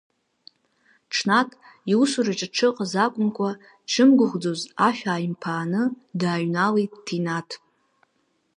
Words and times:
Ҽнак, 1.13 1.49
иусураҿы 1.91 2.47
дшыҟаз 2.51 2.93
акәымкәа, 3.05 3.49
дшымгәыӷӡоз, 3.85 4.61
ашә 4.87 5.03
ааимԥааны, 5.11 5.81
дааҩналеит 6.19 6.91
Ҭинаҭ. 7.05 7.49